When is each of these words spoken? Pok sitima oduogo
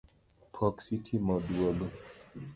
Pok 0.53 0.75
sitima 0.85 1.29
oduogo 1.37 1.87